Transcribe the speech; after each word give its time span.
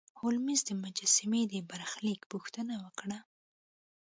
هولمز 0.19 0.59
د 0.69 0.71
مجسمې 0.83 1.41
د 1.53 1.55
برخلیک 1.69 2.21
پوښتنه 2.31 2.73
وکړه. 2.83 3.17